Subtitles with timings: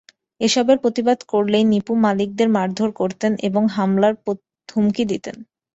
[0.41, 4.13] এসবের প্রতিবাদ করলেই নিপু মালিকদের মারধর করতেন এবং মামলার
[4.69, 5.35] হুমকি দিতেন।